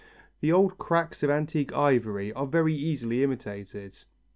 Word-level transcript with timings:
The 0.39 0.51
old 0.51 0.79
cracks 0.79 1.21
of 1.21 1.29
antique 1.29 1.71
ivory 1.73 2.33
are 2.33 2.47
very 2.47 2.73
easily 2.73 3.23
imitated. 3.23 3.97